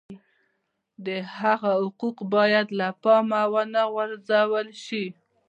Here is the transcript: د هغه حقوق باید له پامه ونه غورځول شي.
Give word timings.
د 1.05 1.07
هغه 1.39 1.71
حقوق 1.81 2.17
باید 2.33 2.67
له 2.79 2.87
پامه 3.01 3.41
ونه 3.53 3.81
غورځول 3.91 4.67
شي. 4.85 5.05